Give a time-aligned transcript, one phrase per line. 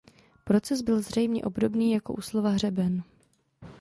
[0.43, 3.03] Proces byl zřejmě obdobný jako u slova "hřeben".